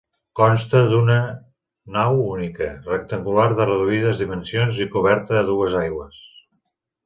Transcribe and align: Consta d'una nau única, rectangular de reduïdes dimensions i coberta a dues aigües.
Consta 0.37 0.79
d'una 0.93 1.17
nau 1.97 2.17
única, 2.31 2.71
rectangular 2.89 3.47
de 3.61 3.69
reduïdes 3.71 4.19
dimensions 4.25 4.83
i 4.87 4.91
coberta 4.99 5.41
a 5.45 5.49
dues 5.55 5.81
aigües. 5.87 6.21